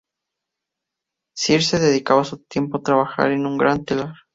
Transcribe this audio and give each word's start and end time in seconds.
Circe 1.37 1.77
dedicaba 1.77 2.23
su 2.23 2.39
tiempo 2.45 2.77
a 2.77 2.81
trabajar 2.81 3.29
en 3.31 3.45
un 3.45 3.59
gran 3.59 3.85
telar. 3.85 4.15